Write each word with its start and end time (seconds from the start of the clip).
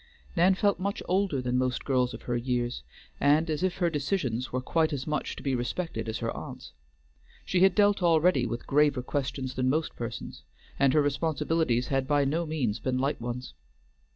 Nan 0.35 0.55
felt 0.55 0.79
much 0.79 1.03
older 1.07 1.43
than 1.43 1.59
most 1.59 1.85
girls 1.85 2.11
of 2.15 2.23
her 2.23 2.35
years, 2.35 2.81
and 3.19 3.51
as 3.51 3.61
if 3.61 3.77
her 3.77 3.87
decisions 3.87 4.51
were 4.51 4.59
quite 4.59 4.91
as 4.91 5.05
much 5.05 5.35
to 5.35 5.43
be 5.43 5.53
respected 5.53 6.09
as 6.09 6.17
her 6.17 6.35
aunt's. 6.35 6.73
She 7.45 7.59
had 7.59 7.75
dealt 7.75 8.01
already 8.01 8.47
with 8.47 8.65
graver 8.65 9.03
questions 9.03 9.53
than 9.53 9.69
most 9.69 9.95
persons, 9.95 10.41
and 10.79 10.93
her 10.93 11.03
responsibilities 11.03 11.89
had 11.89 12.07
by 12.07 12.25
no 12.25 12.47
means 12.47 12.79
been 12.79 12.97
light 12.97 13.21
ones. 13.21 13.53